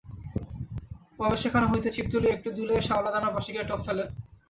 [1.17, 4.03] পবে সেখান হইতে ছিপ তুলিয়া একটু দূলে শ্যাওলা দামের পাশে গিয়া টোপ ফেলে।